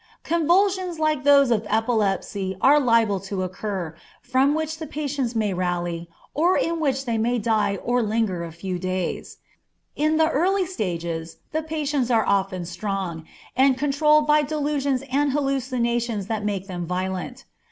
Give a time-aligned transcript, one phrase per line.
[0.23, 6.09] Convulsions like those of epilepsy are liable to occur, from which the patients may rally,
[6.33, 9.37] or in which they may die or linger a few days.
[9.95, 16.25] In the earlier stages the patients are often strong, and controlled by delusions and hallucinations
[16.25, 17.45] that make them violent.